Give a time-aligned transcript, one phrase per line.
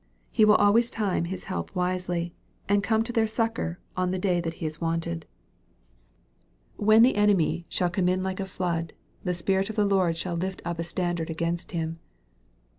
[0.31, 2.33] He will always time His help wisely,
[2.67, 5.27] and come to their succor in the day that He is wanted.
[6.75, 6.79] MARK, CHAP.
[6.79, 6.85] XVI.
[6.87, 8.93] 367" When the enemy shall come in like a flood,
[9.23, 11.99] the Spirit of the Lord shall lift up a standard against him."